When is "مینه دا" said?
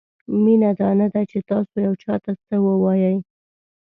0.43-0.89